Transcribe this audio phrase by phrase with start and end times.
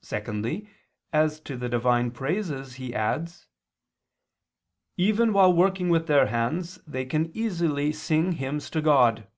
[0.00, 0.68] Secondly,
[1.12, 3.46] as to the divine praises he adds:
[4.96, 9.28] "Even while working with their hands they can easily sing hymns to God."